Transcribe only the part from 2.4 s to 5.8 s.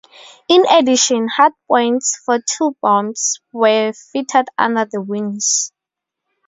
two bombs were fitted under the wings.